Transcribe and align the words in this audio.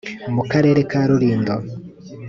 mu 0.35 0.43
karere 0.51 0.81
ka 0.91 1.01
rulindo, 1.09 1.55